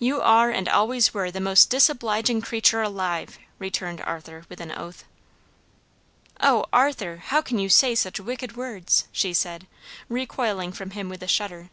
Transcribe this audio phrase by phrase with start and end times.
[0.00, 5.04] You are and always were the most disobliging creature alive!" returned Arthur with an oath.
[6.40, 9.68] "Oh, Arthur, how can you say such wicked words," she said,
[10.08, 11.70] recoiling from him with a shudder.